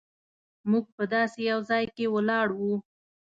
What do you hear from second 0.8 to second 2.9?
په داسې یو ځای کې ولاړ وو.